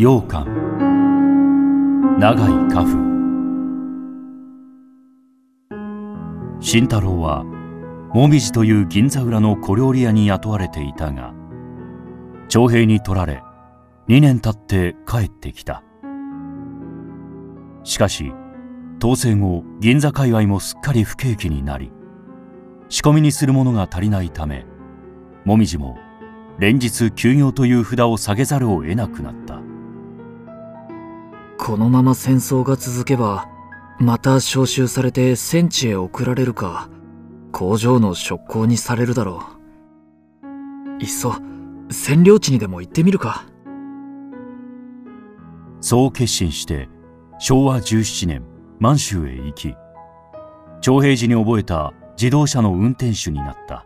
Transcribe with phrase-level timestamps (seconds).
[0.00, 0.46] 羊羹。
[2.20, 2.96] 長い家父
[6.60, 7.42] 慎太郎は
[8.14, 11.34] もみじという銀座裏の小料理屋に雇われていたが
[12.46, 13.42] 徴兵に取られ
[14.06, 15.82] 2年経って帰ってきた。
[17.82, 18.32] しかし
[19.02, 21.90] 統制後銀座界隈もすっかり不景気になり
[22.88, 24.64] 仕込みにするものが足りないため
[25.44, 25.98] もみじも
[26.60, 29.67] 連日休業という札を下げざるを得なくなった。
[31.58, 33.48] このまま戦争が続けば
[33.98, 36.88] また召集されて戦地へ送られるか
[37.52, 39.42] 工場の職工にされるだろ
[41.00, 41.02] う。
[41.02, 41.34] いっそ
[41.88, 43.44] 占領地にでも行ってみるか。
[45.80, 46.88] そう決心して
[47.38, 48.44] 昭和17年
[48.78, 49.74] 満州へ行き
[50.80, 53.84] 徴兵時に覚えた自動車の運転手になった。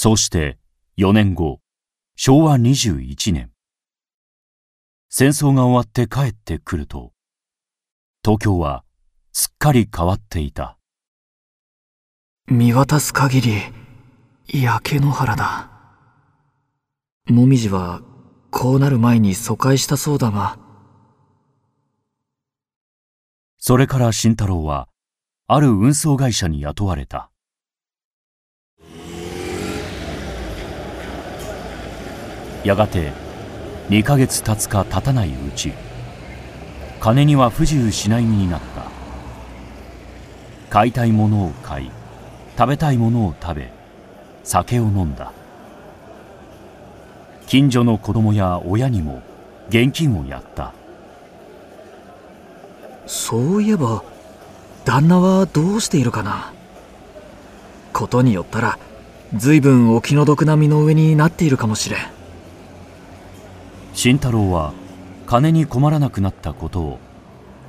[0.00, 0.58] そうして
[0.96, 1.58] 4年後
[2.14, 3.50] 昭和21年。
[5.08, 7.10] 戦争が終わって帰ってくると
[8.24, 8.84] 東京は
[9.32, 10.78] すっかり変わっていた。
[12.46, 13.54] 見渡す限り
[14.46, 15.68] 焼け野原だ。
[17.26, 18.00] もみじは
[18.52, 20.60] こうなる前に疎開したそうだが。
[23.58, 24.88] それから慎太郎は
[25.48, 27.32] ある運送会社に雇われた
[32.64, 33.12] やがて
[33.88, 35.72] 2ヶ月経つか経たないうち
[37.00, 38.88] 金には不自由しない身になった。
[40.68, 41.90] 買いたいものを買い
[42.58, 43.70] 食べたいものを食べ
[44.44, 45.32] 酒を飲んだ。
[47.46, 49.22] 近所の子供や親にも
[49.68, 50.74] 現金をやった。
[53.06, 54.02] そういえば
[54.84, 56.52] 旦那はどうしているかな？
[57.94, 58.78] ことによったら
[59.34, 62.17] 随分お気の毒な身の上になっているかもしれん。
[64.00, 64.74] 慎太郎は
[65.26, 66.98] 金に困らなくなったことを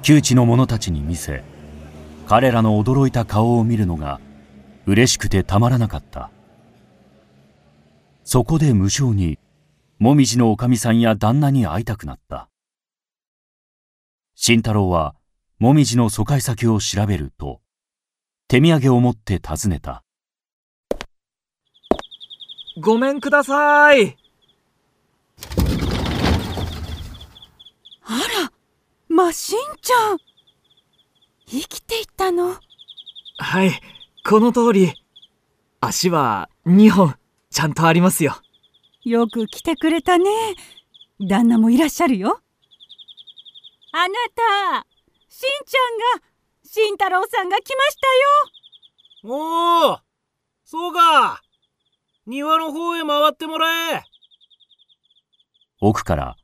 [0.03, 1.43] 窮地の者たちに見せ
[2.27, 4.21] 彼らの驚いた顔を見るのが
[4.85, 6.29] 嬉しくてたまらなかった。
[8.23, 9.39] そこで無性に
[9.97, 12.47] もみじのおかみさんや旦那に会いたくなった。
[14.35, 15.15] 慎太郎は
[15.57, 17.59] もみじの疎開先を調べると
[18.47, 20.03] 手土産を持って訪ねた。
[22.79, 24.15] ごめんください。
[28.11, 28.51] あら、
[29.07, 30.17] マシンちゃん。
[31.47, 32.55] 生きていたの？
[33.37, 33.71] はい
[34.27, 34.93] この通り
[35.79, 37.15] 足は2本
[37.51, 38.35] ちゃんとありますよ
[39.03, 40.25] よく来てくれたね。
[41.19, 42.41] 旦那もいらっしゃるよ。
[43.91, 44.13] あな
[44.81, 44.87] た、
[45.27, 46.23] しんちゃんが、
[46.63, 47.97] しん太郎さんが来まし
[49.23, 49.35] たよ。
[49.35, 49.99] おお
[50.63, 51.41] そうか
[52.25, 54.03] 庭の方へ回ってもらえ
[55.79, 56.35] 奥から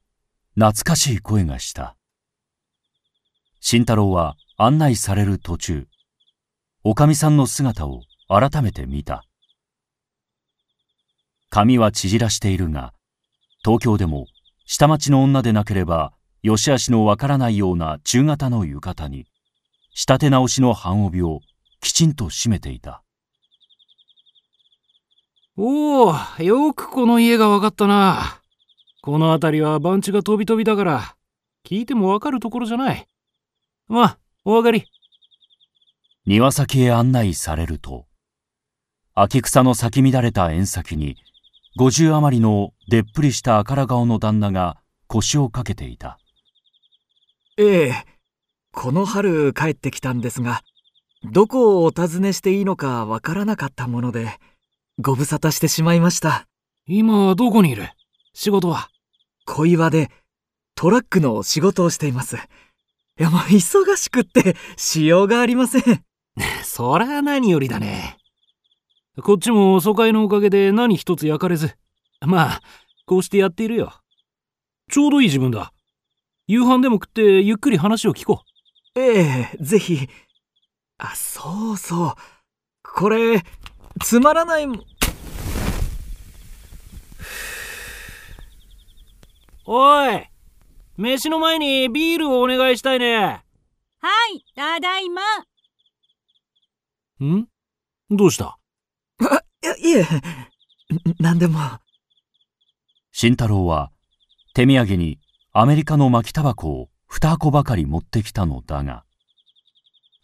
[0.57, 1.97] 懐かしい声がした。
[3.59, 5.87] 慎太郎は案内される途中
[6.81, 9.25] おかみさんの姿を改めて見た。
[11.49, 12.93] 髪は縮らしているが
[13.65, 14.27] 東京でも
[14.65, 19.25] 下町の女でなければ良し悪しのわからないような中型の浴衣に
[19.93, 21.41] 仕立て直しの半帯を
[21.81, 23.03] きちんと締めていた。
[25.57, 28.39] おおよくこの家が分かったな。
[29.05, 31.15] この辺りは番地が飛び飛びだから
[31.63, 33.05] 聞いてもわかるところじゃない。
[33.87, 34.85] まあお上がり。
[36.25, 38.07] 庭先へ案内されると
[39.13, 41.17] 秋草の咲き乱れた縁先に
[41.79, 46.17] 50余りのでっぷりした赤ら顔の旦那が腰をかけていた。
[47.59, 47.93] ええ
[48.71, 50.63] この春帰ってきたんですが
[51.31, 54.31] どこをお尋ねしていいのかわからなかったもので
[54.99, 56.47] ご無沙汰してしまいました。
[56.87, 57.87] 今はどこにいる？
[58.33, 58.89] 仕事は？
[59.45, 60.09] 小岩で
[60.75, 62.35] トラックの仕事をしています。
[62.35, 66.03] いやもう忙しくってしようがありません。
[66.65, 68.17] そりゃ何よりだね。
[69.23, 71.77] こっちも疎開のおかげで何一つ焼かれず。
[72.19, 72.61] まあ
[73.05, 73.93] こうしてやっているよ。
[74.91, 75.71] ちょうどいい自分だ。
[76.47, 78.43] 夕飯でも食ってゆっくり話を聞こ
[78.95, 80.09] ええぜひ。
[80.97, 82.13] あそうそう。
[82.83, 83.43] これ
[84.03, 84.85] つまらないもう
[89.67, 90.23] おい
[90.95, 93.17] 飯の前にビールをお願いしたいね。
[93.17, 93.41] は
[94.33, 95.21] い、ただいま。
[97.25, 97.47] ん？
[98.11, 98.59] どうした？
[99.19, 100.05] いやいえ
[101.19, 101.59] 何でも。
[103.11, 103.91] 慎太郎は
[104.53, 105.19] 手土産に
[105.51, 109.03] アメリカの巻きタバコを2箱ばかり持ってきたのだが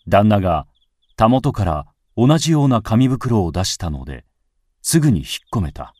[0.07, 0.67] 旦那が
[1.15, 1.85] たもとから
[2.15, 4.23] 同じような紙袋を出したので
[4.83, 5.95] すぐに引っ込めた。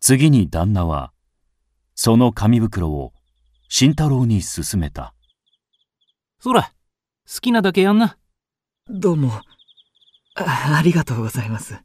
[0.00, 1.11] 次に旦那は
[2.04, 3.12] その紙袋を
[3.68, 5.14] 慎太郎に勧めた
[6.40, 6.72] そら、
[7.32, 8.18] 好きなだけやんな。
[8.88, 9.30] どうも
[10.34, 11.80] あありがとうございます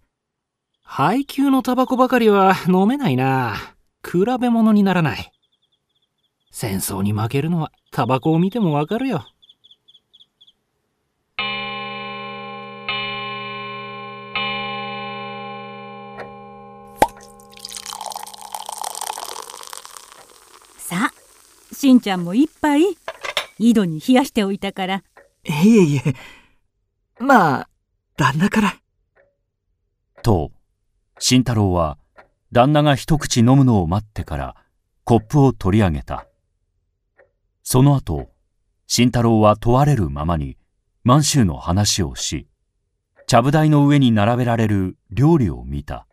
[0.81, 3.57] 配給のタバコばかりは飲めないな。
[4.03, 5.31] 比べ物にならない。
[6.49, 9.23] 戦争に負けるのはタバコを見てもわかるよ。
[21.77, 22.97] しんちゃんも一杯
[23.59, 25.03] 井戸に冷やしておいたから。
[25.45, 26.15] いえいえ。
[27.19, 27.69] まあ
[28.17, 28.77] 旦那から。
[30.23, 30.51] と
[31.19, 31.99] 慎太郎は
[32.51, 34.55] 旦那が一口飲むのを待ってから
[35.03, 36.25] コップを取り上げた。
[37.61, 38.31] その後
[38.87, 40.57] 慎太郎は問われるままに
[41.03, 42.47] 満州の話をし
[43.27, 46.07] ちゃぶ台の上に並べられる料理を見た。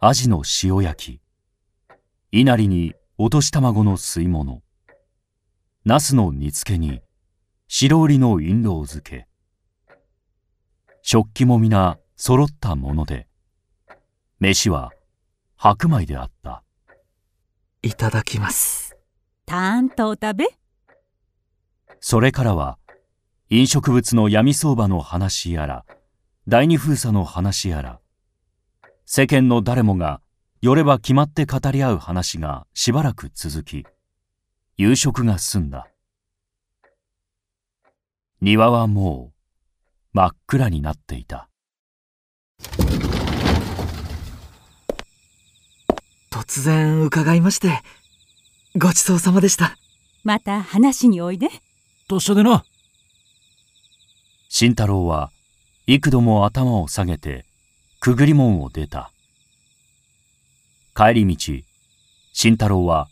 [0.00, 1.20] アジの塩焼き
[2.32, 4.60] 稲荷に落とし卵の吸い物。
[5.84, 7.00] ナスの煮付けに
[7.68, 9.28] 白売りの印籠漬け。
[11.02, 13.28] 食器も皆揃ったもので
[14.40, 14.90] 飯は
[15.54, 16.64] 白米であった。
[17.82, 18.96] いただきます。
[19.46, 20.46] たーんとお食べ。
[22.00, 22.78] それからは
[23.48, 25.84] 飲食物の闇相場の話やら
[26.48, 28.00] 第二封鎖の話やら
[29.06, 30.20] 世間の誰もが
[30.64, 33.84] 寄れば決まって語り合う話がしばらく続き
[34.78, 35.88] 夕食が済んだ。
[38.40, 39.34] 庭はも
[40.14, 41.50] う真っ暗になっていた。
[46.30, 47.82] 突然伺いまして
[48.74, 49.76] ごちそうさまでした。
[50.22, 51.50] また話においで。
[52.08, 52.64] 達者でな。
[54.48, 55.30] 慎太郎は
[55.86, 57.44] 幾度も頭を下げて
[58.00, 59.10] くぐり門を出た
[60.96, 61.52] 帰り道
[62.32, 63.08] 慎太郎は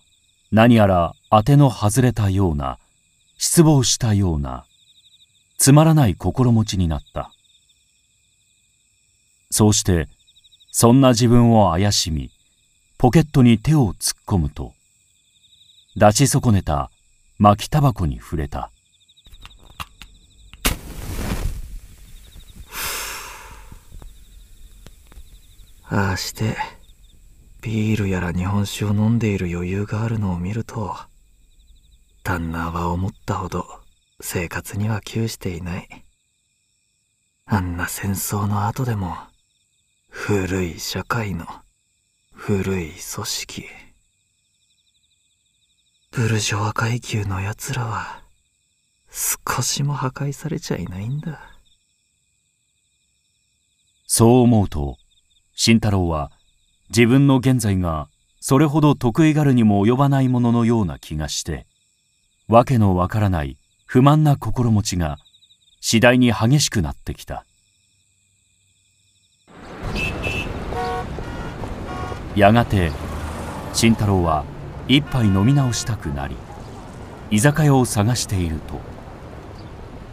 [0.52, 2.79] 何やら当ての外れたような
[3.38, 4.64] 失望したような
[5.58, 7.32] つまらない心持ちになった。
[9.50, 10.08] そうして
[10.70, 12.31] そんな自分を怪しみ
[12.99, 14.73] ポケットに手を突っ込むと
[15.96, 16.90] 出し損ねた
[17.38, 18.70] 巻きタバコに触れた。
[25.88, 26.81] ああして。
[27.62, 30.97] ビールやら日本酒を飲んでいる余裕があるのを見ると
[32.25, 33.64] 旦那は思ったほど
[34.20, 36.05] 生活には窮していない。
[37.47, 39.17] あんな戦争の後でも
[40.09, 41.47] 古い社会の
[42.32, 43.65] 古い組織。
[46.11, 48.23] ブルジョワ階級の奴らは
[49.08, 51.41] 少しも破壊されちゃいないんだ。
[54.08, 54.97] そう思うと
[55.55, 56.32] 慎太郎は
[56.94, 58.09] 自分の現在が
[58.39, 61.65] それほど得意がるにも及ばないもののような気がして
[62.49, 63.56] わけのわからない
[63.87, 65.17] 不満な心持ちが
[65.81, 67.47] 次第に激しくなってきた。
[72.37, 72.93] やがて
[73.73, 74.44] 慎太郎は
[74.87, 76.37] 一杯飲み直したくなり
[77.31, 78.81] 居酒屋を探していると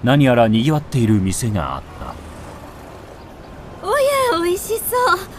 [0.02, 2.16] 何やらにぎわっている店があった。
[3.86, 5.39] おや美味しそう。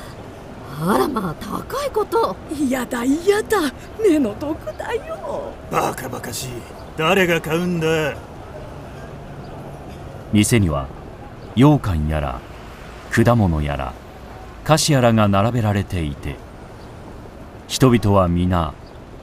[0.81, 2.35] あらまあ高いこと。
[2.69, 3.73] やだやだ。
[4.03, 5.53] 目の毒だよ。
[5.71, 6.49] バカバカしい。
[6.97, 8.17] 誰が買うんだ？
[10.33, 10.87] 店には
[11.57, 12.41] 羊羹やら
[13.11, 13.93] 果物やら
[14.63, 16.37] 菓子やらが並べられていて
[17.67, 18.73] 人々は皆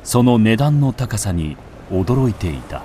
[0.03, 1.55] その値段の高さに
[1.89, 2.83] 驚いていた。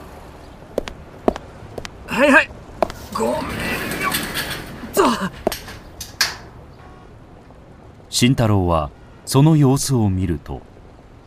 [2.07, 2.51] はいはい。
[3.13, 3.39] ごめんよ。
[4.95, 5.03] と
[8.23, 8.93] 慎太郎は
[9.27, 10.63] その様子を見ると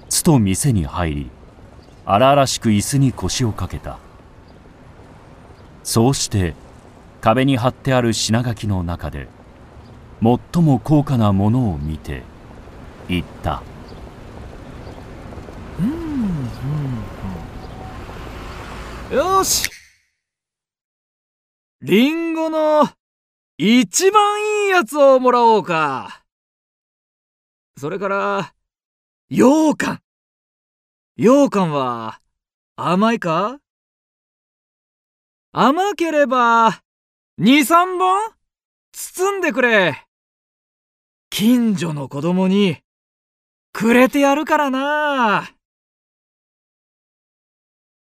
[0.07, 1.29] つと店に入り
[2.05, 3.99] 荒々しく椅子に腰をかけた。
[5.83, 6.53] そうして
[7.19, 9.27] 壁に貼ってある品書きの中で
[10.23, 12.23] 最も高価なものを見て
[13.09, 13.61] 言った。
[15.77, 15.99] うんうん
[19.11, 19.17] うん。
[19.17, 19.69] よし。
[21.81, 22.87] リンゴの
[23.57, 26.24] 一番いいやつをもらおうか。
[27.77, 28.53] それから、
[29.29, 30.01] 羊羹。
[31.17, 32.21] 羊羹は
[32.75, 33.59] 甘いか？
[35.51, 36.83] 甘ければ、
[37.37, 38.33] 二三本？
[38.93, 40.05] 包んでくれ。
[41.29, 42.77] 近所の子供に
[43.73, 45.54] くれてやるからな。